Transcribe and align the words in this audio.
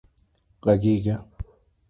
غږېږه 0.63 1.15